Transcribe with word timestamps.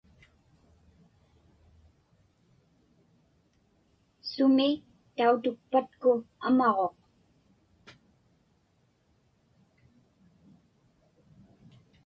Sumi 4.29 4.69
tautukpatku 5.15 6.11
amaġuq? 6.47 6.97